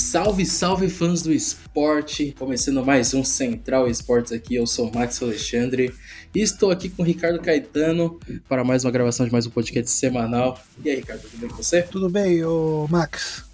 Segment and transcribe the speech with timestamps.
[0.00, 2.34] Salve, salve fãs do esporte!
[2.36, 5.94] Começando mais um Central Esportes aqui, eu sou Max Alexandre
[6.34, 8.18] e estou aqui com o Ricardo Caetano
[8.48, 10.58] para mais uma gravação de mais um podcast semanal.
[10.82, 11.82] E aí, Ricardo, tudo bem com você?
[11.82, 13.44] Tudo bem, ô Max.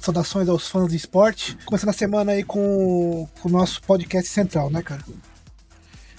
[0.00, 1.56] Saudações aos fãs do esporte.
[1.66, 5.04] Começando a semana aí com, com o nosso podcast central, né, cara?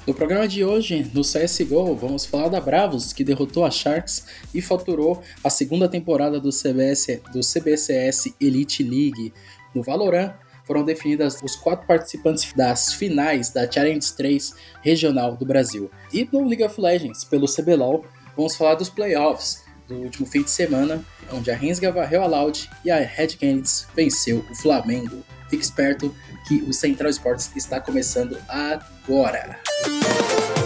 [0.05, 4.59] No programa de hoje, no CSGO, vamos falar da Bravos, que derrotou a Sharks e
[4.59, 9.32] faturou a segunda temporada do, CBS, do CBCS Elite League.
[9.74, 15.92] No Valorant, foram definidas os quatro participantes das finais da Challenge 3 regional do Brasil.
[16.14, 20.50] E no League of Legends, pelo CBLOL, vamos falar dos playoffs do último fim de
[20.50, 25.24] semana, onde a Rensga varreu a Loud e a Red Canids venceu o Flamengo.
[25.50, 26.15] Fique esperto
[26.48, 29.60] que o Central Sports está começando agora.
[29.84, 30.61] Vai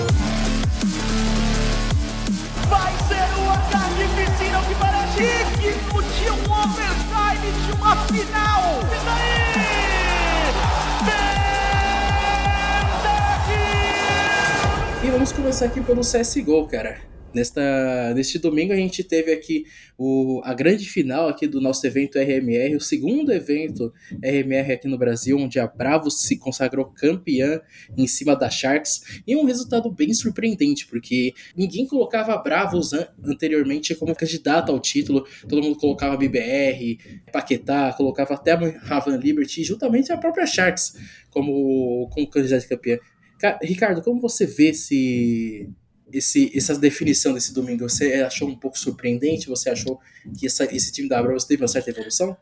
[7.85, 8.80] uma final.
[8.81, 9.05] E
[15.04, 15.07] daí?
[15.07, 16.98] E vamos começar aqui pelo CSGO, cara.
[17.36, 19.66] Nesta, neste domingo a gente teve aqui
[19.98, 24.98] o, a grande final aqui do nosso evento RMR, o segundo evento RMR aqui no
[24.98, 27.60] Brasil, onde a Bravos se consagrou campeã
[27.98, 33.06] em cima da Sharks, e um resultado bem surpreendente, porque ninguém colocava a Bravos an
[33.26, 36.98] anteriormente como candidata ao título, todo mundo colocava BBR,
[37.34, 40.94] Paquetá, colocava até a Ravan Liberty, juntamente a própria Sharks
[41.30, 42.98] como, como candidata campeã.
[43.62, 45.70] Ricardo, como você vê esse,
[46.18, 49.48] esse, essa definição desse domingo, você achou um pouco surpreendente?
[49.48, 49.99] Você achou
[50.38, 52.35] que essa, esse time da Bravos teve uma certa evolução?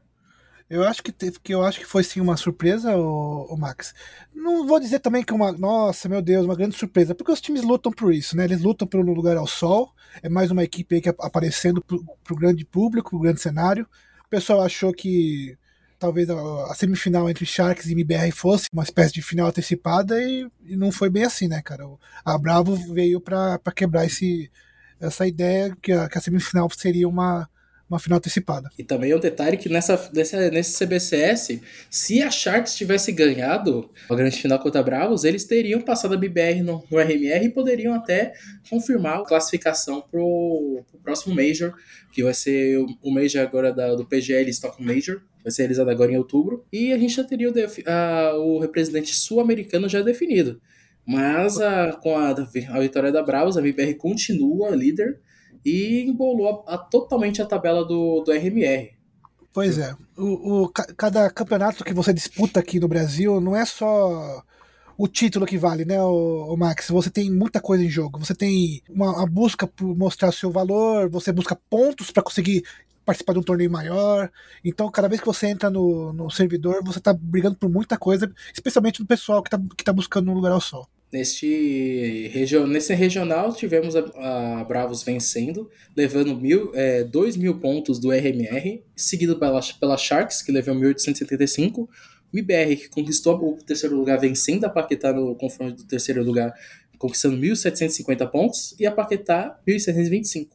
[0.70, 3.94] Eu acho que teve, que eu acho que foi sim uma surpresa, o, o, Max.
[4.34, 7.42] Não vou dizer também que é uma, nossa, meu Deus, uma grande surpresa, porque os
[7.42, 8.46] times lutam por isso, né?
[8.46, 9.92] Eles lutam pelo lugar ao sol.
[10.22, 13.88] É mais uma equipe aí que aparecendo pro, pro grande público, pro grande cenário.
[14.26, 15.58] O pessoal achou que
[16.04, 16.36] talvez a,
[16.70, 20.92] a, semifinal entre Sharks e MBR fosse uma espécie de final antecipada e, e não
[20.92, 21.86] foi bem assim, né, cara?
[22.26, 24.52] A Bravo veio para quebrar esse,
[25.00, 27.50] essa ideia que a, que a semifinal seria uma,
[27.90, 28.70] uma final antecipada.
[28.78, 33.90] E também é um detalhe que nessa, nessa, nesse CBCS, se a Sharks tivesse ganhado
[34.10, 37.50] a grande final contra a Bravos, eles teriam passado a BBR no, no RMR e
[37.50, 38.34] poderiam até
[38.70, 41.74] confirmar a classificação pro, pro próximo Major,
[42.12, 45.90] que vai ser o, o Major agora da, do PGL Stock Major, vai ser realizado
[45.90, 47.54] agora em outubro, e a gente já teria o,
[47.86, 50.62] a, o representante sul-americano já definido.
[51.06, 55.20] Mas a, com a, a vitória da Bravos, a MBR continua líder
[55.66, 58.92] e embolou a, totalmente a tabela do, do RMR.
[59.52, 59.94] Pois é.
[60.18, 64.44] O, o, cada campeonato que você disputa aqui no Brasil não é só
[64.98, 66.90] o título que vale, né, o Max?
[66.90, 68.20] Você tem muita coisa em jogo.
[68.20, 72.64] Você tem uma, uma busca por mostrar seu valor, você busca pontos para conseguir
[73.06, 74.32] participar de um torneio maior.
[74.64, 78.32] Então, cada vez que você entra no, no servidor, você está brigando por muita coisa,
[78.54, 80.88] especialmente no pessoal que está que tá buscando um lugar ao sol.
[81.12, 88.00] Neste regio, nesse regional, tivemos a, a Bravos vencendo, levando mil, é, 2 mil pontos
[88.00, 91.88] do RMR, seguido pela, pela Sharks, que levou 1.875.
[92.34, 96.52] O IBR, que conquistou o terceiro lugar, vencendo a Paquetá no confronto do terceiro lugar,
[96.98, 100.48] conquistando 1.750 pontos, e a Paquetá 1.725.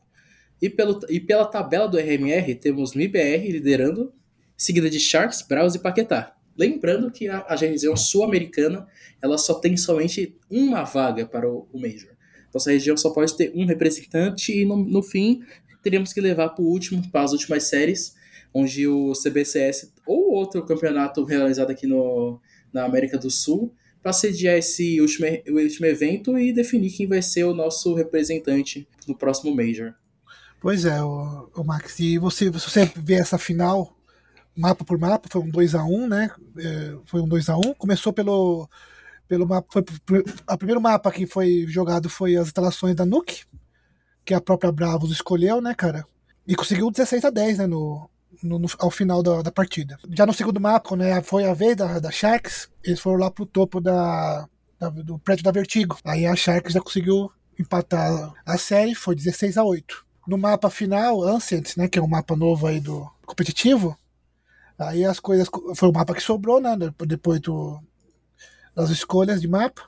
[0.60, 4.12] E, pelo, e pela tabela do RMR, temos MIBR liderando,
[4.56, 6.34] seguida de Sharks, Bravos e Paquetá.
[6.56, 8.86] Lembrando que a, a região sul-americana
[9.22, 12.10] ela só tem somente uma vaga para o, o Major.
[12.52, 15.42] Nossa região só pode ter um representante e no, no fim
[15.82, 18.14] teríamos que levar para o último, para as últimas séries,
[18.52, 22.40] onde o CBCS ou outro campeonato realizado aqui no,
[22.72, 27.44] na América do Sul para sediar esse último, último evento e definir quem vai ser
[27.44, 29.94] o nosso representante no próximo Major.
[30.60, 33.96] Pois é, o, o Max, e você, você vê essa final
[34.58, 36.30] mapa por mapa, foi um 2 a 1 né?
[36.58, 38.68] É, foi um 2 a 1 Começou pelo,
[39.28, 39.68] pelo mapa.
[39.70, 43.44] Foi, a primeiro mapa que foi jogado foi as instalações da Nuke,
[44.24, 46.04] que a própria Bravos escolheu, né, cara?
[46.46, 48.10] E conseguiu 16 a 10, né, no,
[48.42, 49.96] no, no, ao final da, da, partida.
[50.10, 53.46] Já no segundo mapa, né, foi a vez da, da Sharks, eles foram lá pro
[53.46, 54.48] topo da,
[54.78, 55.98] da, do prédio da Vertigo.
[56.04, 60.07] Aí a Sharks já conseguiu empatar a série, foi 16 a 8.
[60.28, 63.96] No mapa final, Ancient, né, que é um mapa novo aí do competitivo,
[64.78, 65.48] Aí as coisas.
[65.74, 66.76] Foi o mapa que sobrou, né?
[67.06, 67.80] Depois do,
[68.74, 69.82] das escolhas de mapa.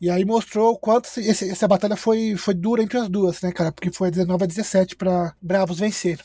[0.00, 3.52] E aí mostrou o quanto esse, essa batalha foi, foi dura entre as duas, né,
[3.52, 3.72] cara?
[3.72, 6.20] Porque foi 19 a 17 para Bravos vencer.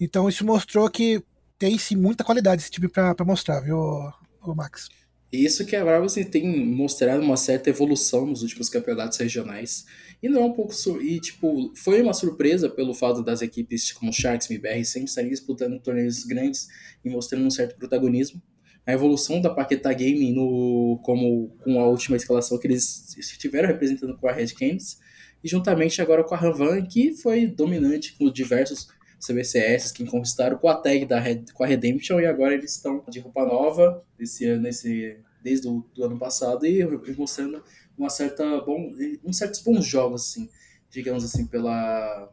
[0.00, 1.22] Então isso mostrou que
[1.58, 4.88] tem sim muita qualidade esse time para mostrar, viu, o Max?
[5.30, 9.84] E isso que a Bravo assim, tem mostrado uma certa evolução nos últimos campeonatos regionais.
[10.22, 10.72] E não é um pouco.
[11.02, 15.30] E, tipo, foi uma surpresa pelo fato das equipes como Sharks e MBR sempre estarem
[15.30, 16.68] disputando torneios grandes
[17.04, 18.42] e mostrando um certo protagonismo.
[18.86, 24.16] A evolução da Paquetá Gaming no, como, com a última escalação que eles estiveram representando
[24.16, 24.98] com a Red Canids,
[25.44, 28.88] e juntamente agora com a Ravan, que foi dominante com diversos
[29.24, 31.22] CBCS que conquistaram com a tag da
[31.52, 35.84] com a Redemption, e agora eles estão de roupa nova esse ano, esse, desde o
[35.94, 36.84] do ano passado, e,
[37.16, 37.62] mostrando
[37.96, 38.92] uma certa bom,
[39.24, 40.48] um certos bons jogos, assim,
[40.90, 42.30] digamos assim, pela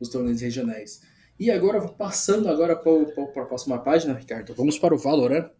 [0.00, 1.00] os torneios regionais.
[1.38, 5.50] E agora, passando agora para a próxima página, Ricardo, vamos para o Valorant.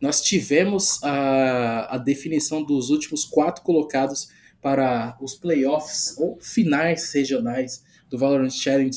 [0.00, 4.28] Nós tivemos a, a definição dos últimos quatro colocados
[4.60, 8.96] para os playoffs ou finais regionais do Valorant Challenge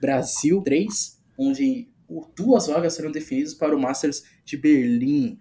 [0.00, 1.88] Brasil 3, onde
[2.36, 5.40] duas vagas serão definidas para o Masters de Berlim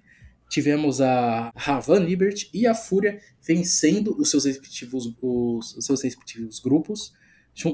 [0.50, 6.60] tivemos a Ravan Liberty e a Fúria vencendo os seus respectivos, os, os seus respectivos
[6.60, 7.14] grupos.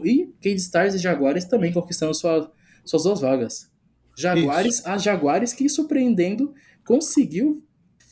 [0.03, 2.51] E Cade Stars e Jaguares também conquistando sua,
[2.85, 3.71] suas duas vagas.
[4.17, 4.89] Jaguares, Isso.
[4.89, 6.53] a Jaguares que surpreendendo
[6.85, 7.65] conseguiu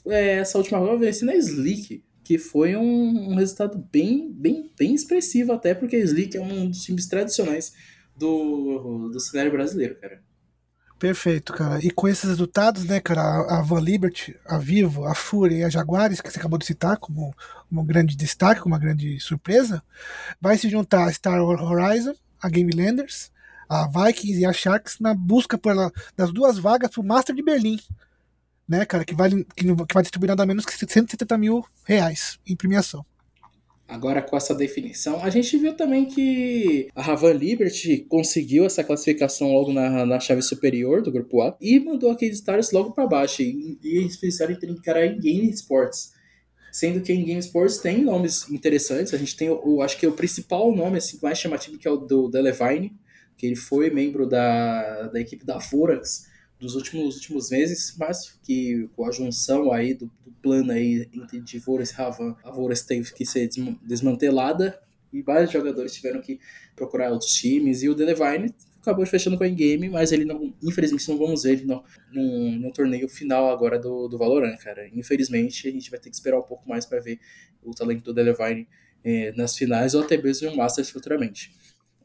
[0.07, 4.93] é, essa última vaga vencer na Slick, que foi um, um, resultado bem, bem, bem
[4.93, 7.73] expressivo até porque a Slick é um dos times tradicionais
[8.21, 10.21] do, do cenário brasileiro, cara.
[10.97, 11.83] Perfeito, cara.
[11.83, 15.69] E com esses resultados, né, cara, a Van Liberty, a Vivo, a Fúria e a
[15.69, 17.33] Jaguares, que você acabou de citar como
[17.71, 19.81] um grande destaque, como uma grande surpresa,
[20.39, 23.31] vai se juntar a Star Horizon, a Game Landers,
[23.67, 27.41] a Vikings e a Sharks na busca pela, das duas vagas para o Master de
[27.41, 27.79] Berlim,
[28.67, 32.55] né, cara, que, vale, que, que vai distribuir nada menos que 170 mil reais em
[32.55, 33.03] premiação.
[33.91, 39.51] Agora, com essa definição, a gente viu também que a Ravan Liberty conseguiu essa classificação
[39.51, 43.41] logo na, na chave superior do grupo A e mandou aqueles Stars logo para baixo.
[43.41, 46.13] E, e eles precisaram encarar em Game Sports.
[46.71, 49.13] Sendo que em Game Sports tem nomes interessantes.
[49.13, 51.97] A gente tem, o, acho que o principal nome assim, mais chamativo que é o
[51.97, 52.93] do Delevine,
[53.37, 56.30] que ele foi membro da, da equipe da Forax
[56.61, 61.41] dos últimos, últimos meses, mas que com a junção aí do, do plano aí entre
[61.41, 63.49] Divoras e Ravan, a Voras teve que ser
[63.81, 64.79] desmantelada
[65.11, 66.39] e vários jogadores tiveram que
[66.75, 71.09] procurar outros times e o Delevine acabou fechando com a Game, mas ele não, infelizmente
[71.09, 74.87] não vamos ver ele no, no, no, torneio final agora do, do Valorant, cara.
[74.93, 77.19] Infelizmente a gente vai ter que esperar um pouco mais para ver
[77.63, 78.67] o talento do Delevine
[79.03, 81.51] eh, nas finais ou até mesmo no Masters futuramente.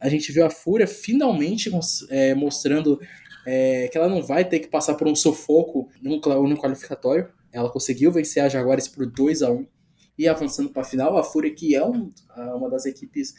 [0.01, 1.71] A gente viu a Fúria finalmente
[2.11, 3.01] é, mostrando
[3.47, 7.29] é, que ela não vai ter que passar por um sufoco no, no qualificatório.
[7.53, 9.67] Ela conseguiu vencer a Jaguares por 2 a 1
[10.19, 11.17] e avançando para a final.
[11.17, 13.35] A Fúria, que é um, uma das equipes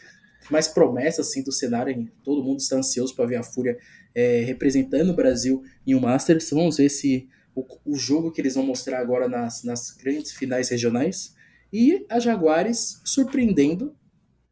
[0.49, 3.77] mais promessas assim, do cenário, todo mundo está ansioso para ver a Fúria
[4.15, 6.49] é, representando o Brasil em um Masters.
[6.51, 10.69] Vamos ver se o, o, jogo que eles vão mostrar agora nas, nas grandes finais
[10.69, 11.35] regionais.
[11.71, 13.93] E a Jaguares surpreendendo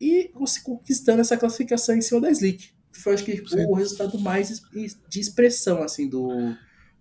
[0.06, 0.32] e
[0.64, 3.66] conquistando essa classificação em cima da Slick foi acho que Sim.
[3.66, 4.62] o resultado mais
[5.10, 6.56] de expressão assim do,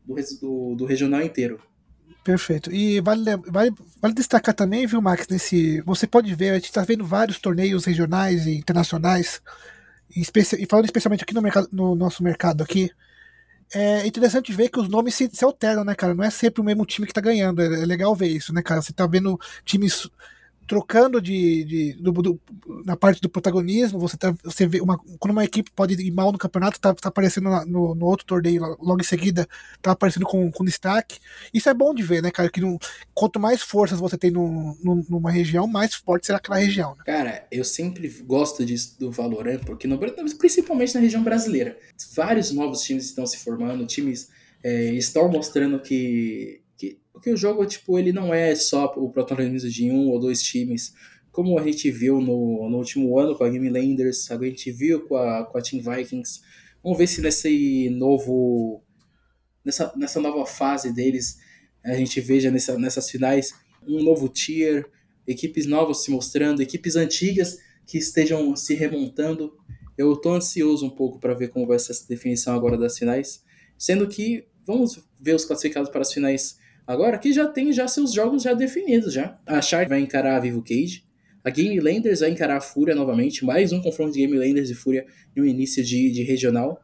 [0.05, 1.61] do, do, do regional inteiro.
[2.23, 2.73] Perfeito.
[2.73, 5.83] E vale, vale, vale destacar também, viu, Max, nesse.
[5.83, 9.43] Você pode ver, a gente está vendo vários torneios regionais e internacionais,
[10.15, 12.91] e, e falando especialmente aqui no, mercado, no nosso mercado aqui.
[13.75, 16.15] É interessante ver que os nomes se, se alternam, né, cara?
[16.15, 17.61] Não é sempre o mesmo time que tá ganhando.
[17.61, 18.81] É, é legal ver isso, né, cara?
[18.81, 20.09] Você tá vendo times
[20.67, 22.41] trocando de, de do, do,
[22.85, 26.33] na parte do protagonismo, você, tá, você vê uma, quando uma equipe pode ir mal
[26.33, 29.47] no campeonato, tá, tá aparecendo no, no outro torneio logo em seguida,
[29.83, 31.19] tá aparecendo com, com destaque.
[31.53, 32.49] Isso é bom de ver, né, cara?
[32.49, 32.79] Que não,
[33.13, 36.95] quanto mais forças você tem no, no, numa região, mais forte será aquela região.
[36.97, 37.05] Né?
[37.05, 39.99] Cara, eu sempre gosto disso do Valorant, porque no,
[40.39, 41.79] principalmente na região brasileira,
[42.15, 44.29] vários novos times estão se formando, times
[44.63, 46.64] é, estão mostrando que
[47.15, 50.93] porque o jogo, tipo, ele não é só o protagonismo de um ou dois times,
[51.31, 55.07] como a gente viu no, no último ano com a Game Landers, a gente viu
[55.07, 56.41] com a, com a Team Vikings.
[56.83, 58.83] Vamos ver se nesse novo.
[59.65, 61.39] Nessa, nessa nova fase deles,
[61.85, 63.55] a gente veja nessa, nessas finais
[63.87, 64.85] um novo tier,
[65.27, 69.57] equipes novas se mostrando, equipes antigas que estejam se remontando.
[69.97, 73.45] Eu tô ansioso um pouco para ver como vai ser essa definição agora das finais,
[73.79, 78.13] sendo que vamos ver os classificados para as finais Agora que já tem já seus
[78.13, 79.39] jogos já definidos já.
[79.47, 81.05] A Shark vai encarar a Vivo Cage.
[81.43, 83.45] A Game Landers vai encarar a Fúria novamente.
[83.45, 86.81] Mais um confronto de Game Landers e Fúria no início de, de regional.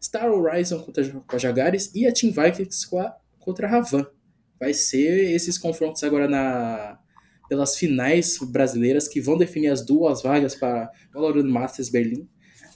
[0.00, 4.06] Star Horizon contra a Jagares e a Team Vikings a, contra a Ravan.
[4.58, 6.98] Vai ser esses confrontos agora na
[7.48, 12.28] pelas finais brasileiras que vão definir as duas vagas para Valorant Masters Berlim.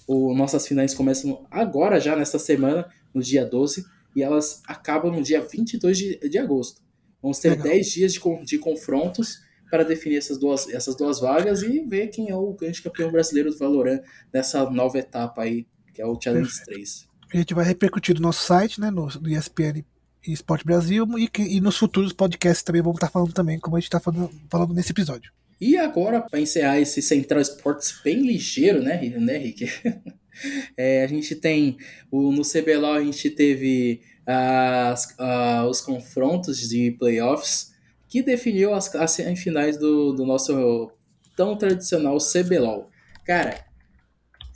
[0.04, 5.22] O, nossas finais começam agora já nesta semana, no dia 12 e elas acabam no
[5.22, 6.82] dia 22 de, de agosto.
[7.20, 9.38] Vamos ter 10 dias de, de confrontos
[9.70, 13.50] para definir essas duas, essas duas vagas e ver quem é o grande campeão brasileiro
[13.50, 14.00] do Valorant
[14.32, 16.66] nessa nova etapa aí, que é o Challenge Perfeito.
[16.66, 17.08] 3.
[17.32, 19.82] A gente vai repercutir no nosso site, né, no, no ESPN
[20.26, 23.88] Esporte Brasil, e, e, nos futuros podcasts também vamos estar falando também, como a gente
[23.88, 25.32] está falando, falando nesse episódio.
[25.60, 29.68] E agora, para encerrar esse Central Sports bem ligeiro, né, né Rick?
[30.76, 31.76] é, a gente tem,
[32.10, 37.72] o, no CBLOL a gente teve as, uh, os confrontos de playoffs
[38.08, 40.90] que definiu as, as semifinais do, do nosso
[41.36, 42.88] tão tradicional CBLOL.
[43.26, 43.64] Cara,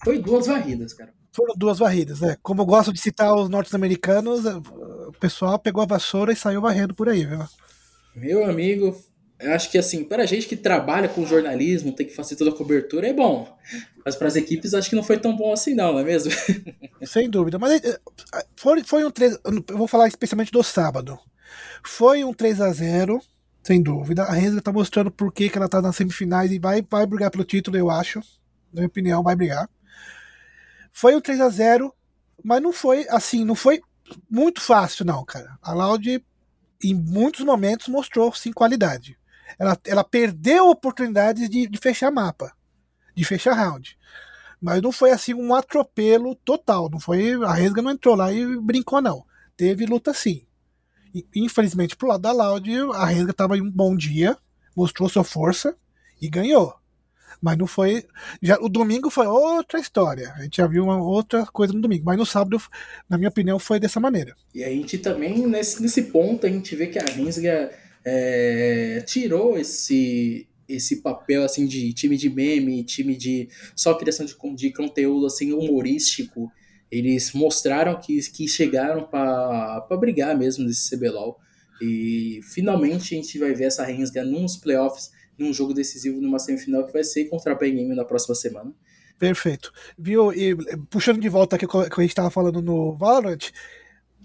[0.04, 1.12] foi duas varridas, cara.
[1.32, 2.36] Foram duas varridas, né?
[2.42, 6.94] Como eu gosto de citar os norte-americanos, o pessoal pegou a vassoura e saiu varrendo
[6.94, 7.44] por aí, viu?
[8.14, 8.96] Meu amigo,
[9.40, 12.50] eu acho que assim, para a gente que trabalha com jornalismo, tem que fazer toda
[12.50, 13.48] a cobertura, é bom.
[14.04, 16.32] Mas para as equipes, acho que não foi tão bom assim, não, não é mesmo?
[17.06, 17.58] Sem dúvida.
[17.58, 18.00] Mas eh,
[18.56, 19.38] foi, foi um 3.
[19.44, 21.18] Eu vou falar especialmente do sábado.
[21.84, 23.20] Foi um 3 a 0
[23.62, 24.22] sem dúvida.
[24.22, 27.30] A Renza tá mostrando por que, que ela tá nas semifinais e vai, vai brigar
[27.30, 28.20] pelo título, eu acho.
[28.72, 29.68] Na minha opinião, vai brigar.
[30.90, 31.94] Foi um 3 a 0
[32.42, 33.80] mas não foi assim, não foi
[34.30, 35.58] muito fácil, não, cara.
[35.60, 36.24] A Loud,
[36.82, 39.17] em muitos momentos, mostrou sim qualidade.
[39.58, 42.52] Ela, ela perdeu oportunidades de, de fechar mapa,
[43.14, 43.96] de fechar round.
[44.60, 46.90] Mas não foi assim um atropelo total.
[46.90, 47.34] Não foi.
[47.44, 49.24] A Resga não entrou lá e brincou, não.
[49.56, 50.42] Teve luta sim.
[51.34, 54.36] Infelizmente, pro lado da Loud, a Renga estava em um bom dia,
[54.76, 55.76] mostrou sua força
[56.20, 56.74] e ganhou.
[57.40, 58.04] Mas não foi.
[58.42, 60.32] Já, o domingo foi outra história.
[60.36, 62.04] A gente já viu uma outra coisa no domingo.
[62.04, 62.60] Mas no sábado,
[63.08, 64.34] na minha opinião, foi dessa maneira.
[64.52, 67.70] E a gente também, nesse, nesse ponto, a gente vê que a Rensga
[68.10, 74.34] é, tirou esse, esse papel assim de time de meme, time de só criação de,
[74.54, 76.50] de conteúdo assim humorístico
[76.90, 81.38] eles mostraram que, que chegaram para brigar mesmo nesse CBLOL.
[81.80, 86.84] E finalmente a gente vai ver essa Rensga nos playoffs, num jogo decisivo, numa semifinal
[86.84, 88.72] que vai ser contra a Game na próxima semana.
[89.18, 89.72] Perfeito.
[89.98, 90.32] Viu?
[90.32, 90.56] E
[90.88, 93.50] puxando de volta aqui que a gente estava falando no Valorant,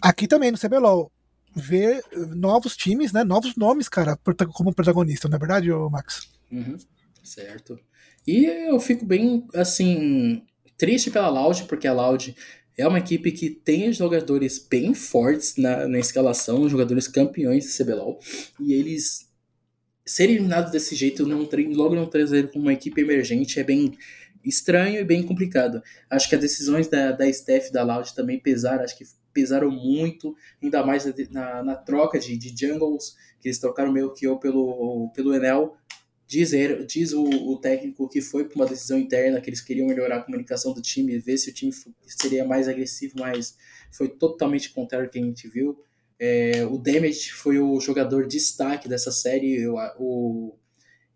[0.01, 1.11] aqui também no CBLOL,
[1.55, 2.03] ver
[2.35, 3.23] novos times, né?
[3.23, 4.17] Novos nomes, cara,
[4.53, 6.29] como protagonista, não é verdade, Max?
[6.51, 6.77] Uhum,
[7.23, 7.79] certo.
[8.25, 10.43] E eu fico bem, assim,
[10.77, 12.35] triste pela Loud, porque a Loud
[12.77, 18.19] é uma equipe que tem jogadores bem fortes na, na escalação, jogadores campeões de CBLOL,
[18.59, 19.29] e eles
[20.05, 23.95] serem eliminados desse jeito, logo não trazer como uma equipe emergente, é bem
[24.43, 25.81] estranho e bem complicado.
[26.09, 30.35] Acho que as decisões da, da staff da Loud também pesaram, acho que pesaram muito,
[30.61, 35.11] ainda mais na, na troca de, de jungles, que eles trocaram meio que eu pelo,
[35.13, 35.75] pelo Enel,
[36.25, 36.51] Diz,
[36.87, 40.23] diz o, o, técnico que foi por uma decisão interna, que eles queriam melhorar a
[40.23, 41.71] comunicação do time, ver se o time
[42.07, 43.55] seria mais agressivo, mas
[43.91, 45.77] foi totalmente contrário ao que a gente viu.
[46.17, 49.67] É, o Damage foi o jogador de destaque dessa série.
[49.67, 50.57] O, o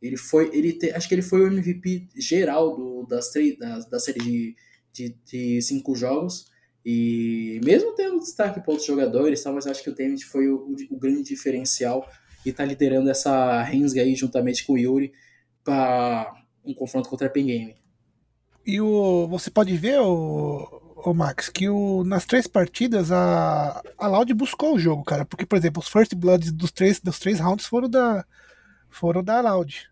[0.01, 3.79] ele foi, ele te, acho que ele foi o MVP geral do, das três, da,
[3.79, 4.55] da série de,
[4.93, 6.45] de, de, cinco jogos.
[6.89, 10.75] E mesmo tendo destaque para outros jogadores, mas acho que o Damage foi o, o,
[10.91, 12.09] o grande diferencial
[12.45, 15.11] e tá liderando essa Rensga aí juntamente com o Yuri
[15.65, 17.75] para um confronto contra a Pen Game.
[18.65, 20.63] E o, você pode ver, o,
[20.95, 25.25] o Max, que o, nas três partidas a, a Loud buscou o jogo, cara.
[25.25, 28.25] Porque, por exemplo, os First Bloods dos três, dos três rounds foram da,
[28.89, 29.89] foram da Loud.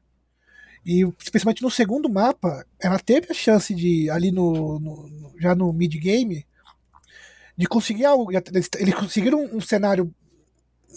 [0.85, 5.73] E especialmente no segundo mapa, ela teve a chance de, ali no, no já no
[5.73, 6.45] mid-game,
[7.57, 8.31] de conseguir algo.
[8.31, 10.13] Eles, conseguiram um cenário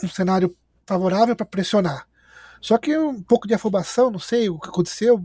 [0.02, 2.06] um cenário favorável para pressionar.
[2.60, 5.22] Só que um pouco de afobação, não sei o que aconteceu,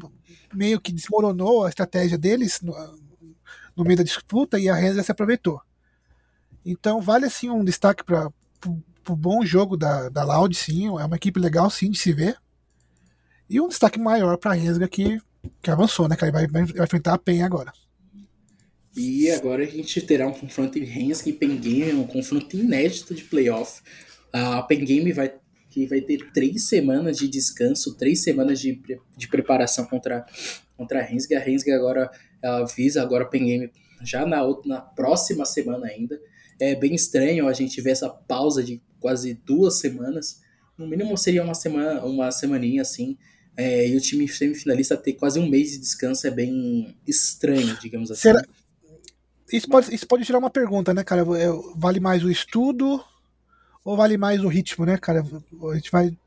[0.54, 2.74] meio que desmoronou a estratégia deles no,
[3.76, 5.62] no meio da disputa e a Renza se aproveitou.
[6.66, 8.32] Então vale assim um destaque para
[9.10, 12.38] o bom jogo da, da Loud, sim, é uma equipe legal sim de se ver.
[13.50, 15.22] E um destaque maior para a Rensga que,
[15.62, 16.16] que avançou, né?
[16.16, 17.74] Que vai, vai enfrentar a PEN agora.
[18.96, 23.16] E agora a gente terá um confronto em Rensga e Pen Game, um confronto inédito
[23.16, 23.82] de playoff.
[24.32, 25.34] A Pen Game vai
[25.74, 28.80] que vai ter três semanas de descanso, três semanas de,
[29.18, 30.24] de preparação contra,
[30.78, 31.38] contra a Rensga.
[31.38, 32.12] A Rensga agora
[32.44, 33.72] ela visa agora Pen Game
[34.04, 36.22] já na, na próxima semana ainda.
[36.60, 40.42] É bem estranho a gente ver essa pausa de quase duas semanas.
[40.78, 43.18] No mínimo seria uma semana, uma semaninha assim.
[43.58, 48.12] É, e o time semifinalista ter quase um mês de descanso é bem estranho, digamos
[48.12, 48.22] assim.
[48.22, 48.44] Será...
[49.54, 51.22] Isso, pode, isso pode tirar uma pergunta, né, cara?
[51.22, 53.00] É, vale mais o estudo
[53.86, 55.24] ou vale mais o ritmo, né, cara?
[55.72, 56.18] A gente vai.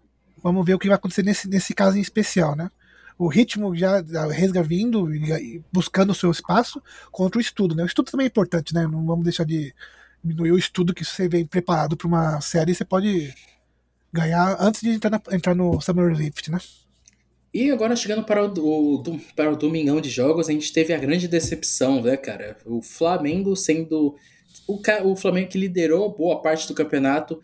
[0.41, 2.71] Vamos ver o que vai acontecer nesse, nesse caso em especial, né?
[3.19, 6.81] O ritmo já resga vindo e buscando o seu espaço
[7.11, 7.83] contra o estudo, né?
[7.83, 8.87] O estudo também é importante, né?
[8.87, 9.75] Não vamos deixar de
[10.23, 13.35] diminuir o estudo que você vem preparado para uma série, você pode
[14.13, 16.59] ganhar antes de entrar, na, entrar no Summer Lift, né?
[17.53, 20.99] E agora chegando para o, o, para o domingão de jogos, a gente teve a
[20.99, 22.57] grande decepção, né, cara?
[22.65, 24.17] O Flamengo sendo.
[24.67, 27.41] O, o Flamengo que liderou boa parte do campeonato,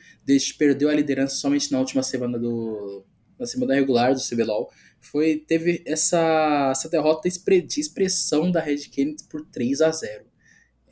[0.59, 3.05] perdeu a liderança somente na última semana do.
[3.39, 4.71] na semana regular do CBLOL.
[5.01, 10.32] Foi, teve essa, essa derrota de expressão da Red Kennedy por 3 a 0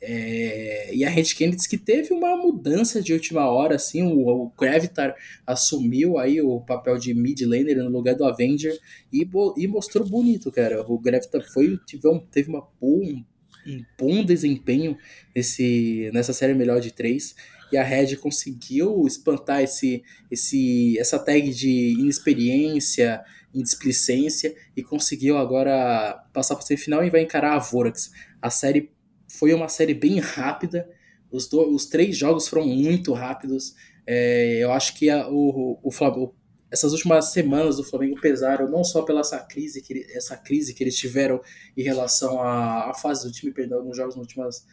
[0.01, 4.51] é, e a Red Kennedy que teve uma mudança de última hora, assim, o, o
[4.59, 5.15] Gravitar
[5.45, 8.75] assumiu aí o papel de mid laner no lugar do Avenger
[9.13, 9.27] e,
[9.57, 10.81] e mostrou bonito, cara.
[10.81, 13.23] O Gravitar foi, teve, um, teve uma um,
[13.67, 14.97] um bom desempenho
[15.35, 17.35] nesse, nessa série melhor de três
[17.71, 26.25] e a Red conseguiu espantar esse, esse, essa tag de inexperiência, indisplicência e conseguiu agora
[26.33, 28.11] passar para o semifinal e vai encarar a Vorax.
[28.41, 28.89] A série
[29.31, 30.89] foi uma série bem rápida.
[31.31, 33.73] Os, do, os três jogos foram muito rápidos.
[34.05, 36.35] É, eu acho que a, o, o, Flamengo,
[36.69, 40.83] essas últimas semanas do Flamengo pesaram não só pela essa crise que, essa crise que
[40.83, 41.41] eles tiveram
[41.77, 44.65] em relação à, à fase do time, perdão, nos jogos nas últimas,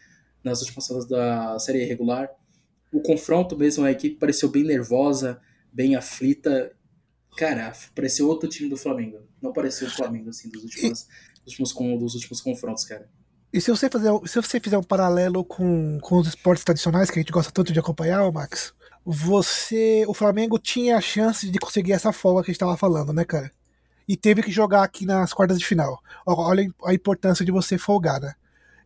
[0.43, 2.29] nas últimas semanas da série regular.
[2.91, 5.39] O confronto mesmo, a equipe pareceu bem nervosa,
[5.71, 6.71] bem aflita.
[7.37, 9.19] Cara, pareceu outro time do Flamengo.
[9.41, 11.07] Não pareceu o Flamengo, assim, dos últimos,
[11.45, 13.09] dos últimos, dos últimos confrontos, cara.
[13.51, 17.17] E se você, fazer, se você fizer um paralelo com, com os esportes tradicionais que
[17.17, 20.05] a gente gosta tanto de acompanhar, Max, você.
[20.07, 23.25] O Flamengo tinha a chance de conseguir essa folga que a gente estava falando, né,
[23.25, 23.51] cara?
[24.07, 25.99] E teve que jogar aqui nas quartas de final.
[26.25, 28.33] Olha a importância de você folgar, né?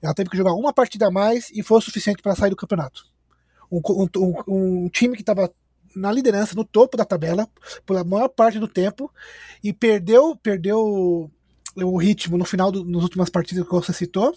[0.01, 2.55] Ela teve que jogar uma partida a mais e foi o suficiente para sair do
[2.55, 3.05] campeonato.
[3.71, 3.81] Um,
[4.17, 4.33] um,
[4.85, 5.51] um time que estava
[5.95, 7.47] na liderança, no topo da tabela,
[7.85, 9.11] pela maior parte do tempo,
[9.63, 11.31] e perdeu, perdeu
[11.75, 14.35] o ritmo no final, nas últimas partidas que você citou,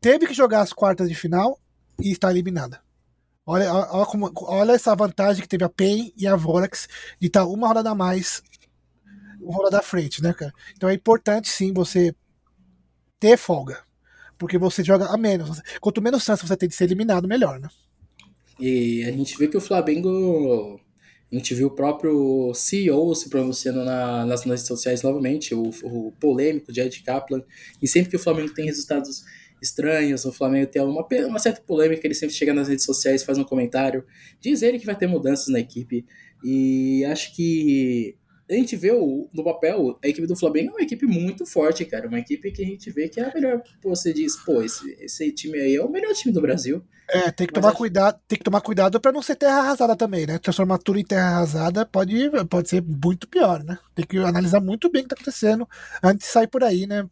[0.00, 1.58] teve que jogar as quartas de final
[2.00, 2.80] e está eliminada.
[3.44, 6.86] Olha, olha, como, olha essa vantagem que teve a PEN e a Vorax
[7.20, 8.42] de estar uma rodada a mais,
[9.40, 10.52] uma rodada à frente, né, cara?
[10.76, 12.14] Então é importante sim você
[13.18, 13.82] ter folga.
[14.36, 15.60] Porque você joga a menos.
[15.80, 17.68] Quanto menos chance você tem de ser eliminado, melhor, né?
[18.60, 20.80] E a gente vê que o Flamengo.
[21.30, 26.12] A gente viu o próprio CEO se pronunciando na, nas redes sociais novamente, o, o
[26.12, 27.42] polêmico Ed Kaplan.
[27.82, 29.24] E sempre que o Flamengo tem resultados
[29.62, 33.38] estranhos, o Flamengo tem uma, uma certa polêmica, ele sempre chega nas redes sociais, faz
[33.38, 34.04] um comentário,
[34.40, 36.04] diz ele que vai ter mudanças na equipe,
[36.42, 38.16] e acho que
[38.50, 41.84] a gente vê o, no papel, a equipe do Flamengo é uma equipe muito forte,
[41.84, 42.08] cara.
[42.08, 43.62] Uma equipe que a gente vê que é a melhor.
[43.82, 46.82] Você diz, pô, esse, esse time aí é o melhor time do Brasil.
[47.10, 50.26] É, tem que tomar cuidado, tem que tomar cuidado para não ser terra arrasada também,
[50.26, 50.38] né?
[50.38, 53.78] Transformar tudo em terra arrasada pode, pode ser muito pior, né?
[53.94, 55.68] Tem que analisar muito bem o que tá acontecendo
[56.02, 57.06] antes de sair por aí, né?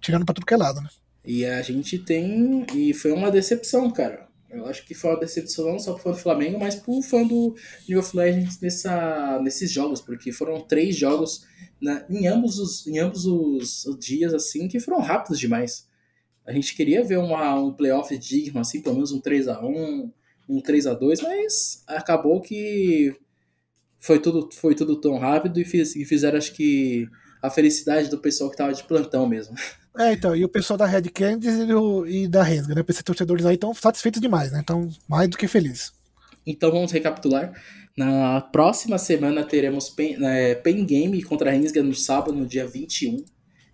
[0.00, 0.88] Tirando pra tudo que é lado, né?
[1.24, 2.64] E a gente tem.
[2.74, 4.28] E foi uma decepção, cara.
[4.50, 7.24] Eu acho que foi uma decepção não só pro fã do Flamengo, mas pro fã
[7.24, 7.54] do
[7.88, 11.46] League of Legends nessa, nesses jogos, porque foram três jogos
[11.80, 15.88] na, em, ambos os, em ambos os, dias, assim, que foram rápidos demais.
[16.44, 20.12] A gente queria ver uma, um playoff digno, assim, pelo menos um 3 a 1
[20.48, 23.14] um 3 a 2 mas acabou que
[24.00, 27.06] foi tudo, foi tudo tão rápido e, fiz, e fizeram, acho que,
[27.42, 29.54] a felicidade do pessoal que tava de plantão mesmo.
[29.98, 32.84] É, então, e o pessoal da Red Candies e, e da Rensga, né?
[32.88, 34.60] Esses torcedores aí estão satisfeitos demais, né?
[34.62, 35.92] Então, mais do que felizes.
[36.46, 37.52] Então vamos recapitular.
[37.96, 42.66] Na próxima semana teremos Pen, é, Pen Game contra a Rensga no sábado, no dia
[42.66, 43.24] 21.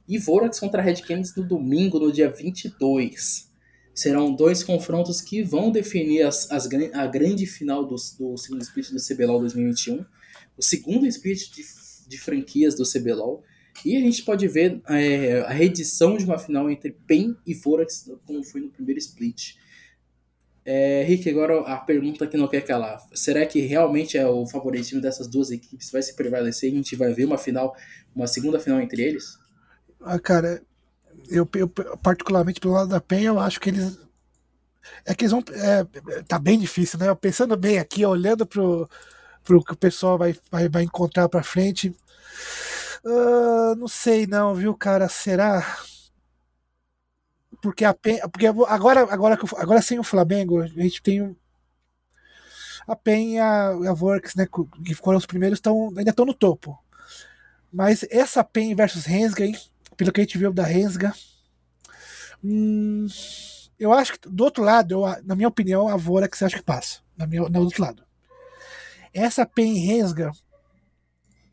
[0.09, 3.49] E Vorax contra a Red Candies no domingo, no dia 22.
[3.95, 8.91] Serão dois confrontos que vão definir as, as, a grande final do, do segundo split
[8.91, 10.05] do CBLOL 2021.
[10.57, 11.63] O segundo split de,
[12.09, 13.43] de franquias do CBLOL
[13.85, 18.11] e a gente pode ver é, a reedição de uma final entre PEN e Vorax,
[18.25, 19.55] como foi no primeiro split.
[20.65, 23.01] É, Rick, agora a pergunta que não quer calar.
[23.15, 26.97] Será que realmente é o favoritismo dessas duas equipes vai se prevalecer e a gente
[26.97, 27.77] vai ver uma final,
[28.15, 29.39] uma segunda final entre eles?
[30.01, 30.61] Ah, cara,
[31.31, 31.69] eu, eu
[32.03, 33.97] particularmente pelo lado da PEN, eu acho que eles
[35.05, 35.43] é que eles vão.
[35.51, 37.15] É, tá bem difícil, né?
[37.15, 38.89] Pensando bem aqui, olhando pro,
[39.45, 41.95] pro que o pessoal vai, vai, vai encontrar pra frente.
[43.05, 45.09] Uh, não sei não, viu, cara?
[45.09, 45.65] Será?
[47.61, 51.37] Porque a PEN, porque agora, agora, agora sem o Flamengo, a gente tem
[52.87, 54.47] a PEN e a, a Works, né,
[54.85, 56.79] que foram os primeiros, tão, ainda estão no topo.
[57.73, 59.57] Mas essa PEN versus Rensga, hein,
[59.97, 61.13] pelo que a gente viu da Rensga,
[62.43, 63.07] hum,
[63.79, 67.01] eu acho que do outro lado, eu, na minha opinião, a Vorax acho que passa.
[67.17, 68.05] Na minha, no outro lado.
[69.13, 70.31] Essa PEN Rensga,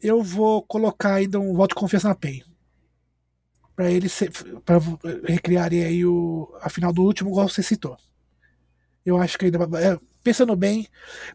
[0.04, 2.44] eu vou colocar ainda um voto de confiança na PEN.
[3.76, 4.22] Para eles
[4.66, 4.78] para
[5.24, 7.98] recriarem aí o, a final do último, igual você citou.
[9.06, 10.88] Eu acho que ainda é, pensando bem,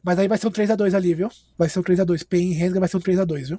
[0.03, 1.29] mas aí vai ser um 3x2 ali, viu?
[1.57, 2.27] Vai ser um 3x2.
[2.27, 3.59] PEN e Rensga vai ser um 3x2, viu?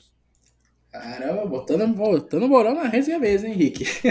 [0.91, 3.85] Caramba, botando, botando moral na Rensga mesmo, hein, Henrique?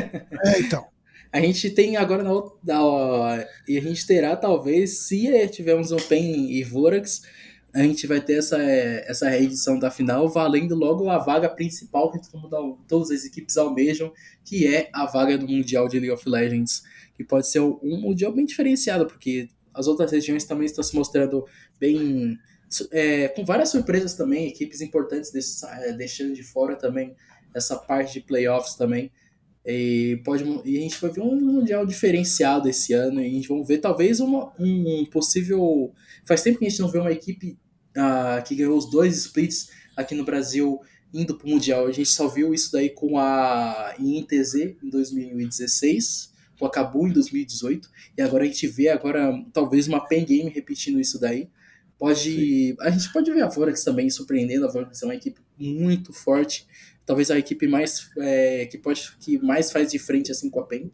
[0.44, 0.86] É, então.
[1.30, 2.30] A gente tem agora na,
[2.64, 7.20] na, e a gente terá talvez, se tivermos um PEN e Vorax,
[7.74, 12.18] a gente vai ter essa, essa reedição da final valendo logo a vaga principal que
[12.86, 14.12] todas as equipes almejam,
[14.44, 16.82] que é a vaga do Mundial de League of Legends,
[17.14, 21.44] que pode ser um Mundial bem diferenciado, porque as outras regiões também estão se mostrando
[21.78, 22.38] bem.
[22.90, 25.32] É, com várias surpresas também, equipes importantes
[25.96, 27.16] deixando de fora também
[27.54, 29.10] essa parte de playoffs também.
[29.70, 33.20] E, pode, e a gente vai ver um mundial diferenciado esse ano.
[33.20, 35.92] E a gente vai ver talvez uma, um possível.
[36.24, 37.58] Faz tempo que a gente não vê uma equipe
[37.94, 40.80] uh, que ganhou os dois splits aqui no Brasil
[41.12, 41.86] indo para o Mundial.
[41.86, 47.12] A gente só viu isso daí com a INTZ em 2016, com a Cabu em
[47.12, 47.90] 2018.
[48.16, 51.46] E agora a gente vê agora talvez uma Pen Game repetindo isso daí.
[51.98, 54.64] Pode, a gente pode ver a Vorax também surpreendendo.
[54.64, 56.66] A Vorax é uma equipe muito forte
[57.08, 60.66] talvez a equipe mais é, que pode que mais faz de frente assim com a
[60.66, 60.92] PEN.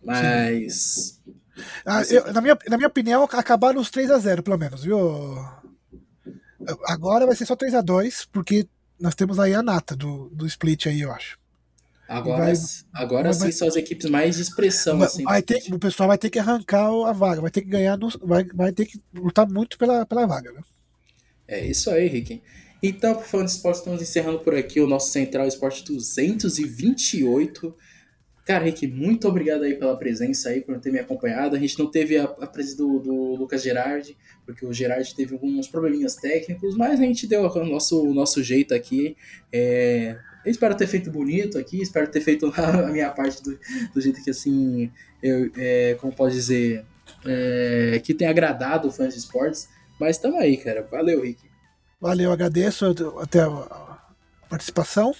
[0.00, 1.20] Mas.
[1.84, 4.98] Ah, eu, na, minha, na minha opinião, acabaram os 3 a 0 pelo menos, viu?
[6.86, 8.68] Agora vai ser só 3 a 2 porque
[9.00, 11.36] nós temos aí a nata do, do split aí, eu acho.
[12.08, 12.54] Agora, vai,
[12.94, 14.98] agora sim são as equipes mais de expressão.
[14.98, 17.68] Vai, assim, vai ter, o pessoal vai ter que arrancar a vaga, vai ter que
[17.68, 20.52] ganhar, no, vai, vai ter que lutar muito pela, pela vaga.
[20.52, 20.60] Né?
[21.48, 22.40] É isso aí, Rick.
[22.88, 27.74] Então, fã de esporte, estamos encerrando por aqui o nosso Central Esporte 228.
[28.44, 31.56] Cara, Rick, muito obrigado aí pela presença aí, por ter me acompanhado.
[31.56, 35.34] A gente não teve a, a presença do, do, Lucas Gerardi, porque o Gerardi teve
[35.34, 39.16] alguns probleminhas técnicos, mas a gente deu o nosso, o nosso jeito aqui.
[39.52, 43.58] É, eu espero ter feito bonito aqui, espero ter feito a minha parte do,
[43.92, 46.84] do jeito que, assim, eu, é, como pode dizer,
[47.24, 49.68] é, que tem agradado fãs de esportes.
[49.98, 50.86] Mas tamo aí, cara.
[50.88, 51.45] Valeu, Rick.
[52.00, 52.84] Valeu, agradeço
[53.20, 53.98] até a
[54.48, 55.14] participação.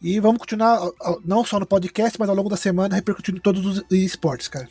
[0.00, 0.80] E vamos continuar,
[1.24, 4.68] não só no podcast, mas ao longo da semana, repercutindo todos os esportes, cara.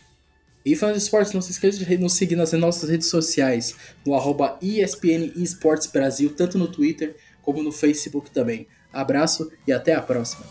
[0.66, 4.16] E falando de esportes, não se esqueça de nos seguir nas nossas redes sociais, no
[4.16, 8.68] arroba ESPN Esportes Brasil, tanto no Twitter como no Facebook também.
[8.92, 10.46] Abraço e até a próxima.